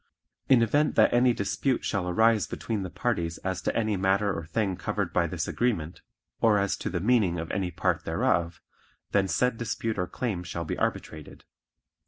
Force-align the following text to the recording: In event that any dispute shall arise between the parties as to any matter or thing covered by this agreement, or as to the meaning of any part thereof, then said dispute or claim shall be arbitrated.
In 0.49 0.63
event 0.63 0.95
that 0.95 1.13
any 1.13 1.31
dispute 1.31 1.85
shall 1.85 2.09
arise 2.09 2.47
between 2.47 2.81
the 2.81 2.89
parties 2.89 3.37
as 3.43 3.61
to 3.61 3.75
any 3.75 3.95
matter 3.95 4.33
or 4.33 4.47
thing 4.47 4.75
covered 4.75 5.13
by 5.13 5.27
this 5.27 5.47
agreement, 5.47 6.01
or 6.41 6.57
as 6.57 6.75
to 6.77 6.89
the 6.89 6.99
meaning 6.99 7.37
of 7.37 7.51
any 7.51 7.69
part 7.69 8.03
thereof, 8.03 8.59
then 9.11 9.27
said 9.27 9.59
dispute 9.59 9.99
or 9.99 10.07
claim 10.07 10.43
shall 10.43 10.65
be 10.65 10.75
arbitrated. 10.75 11.43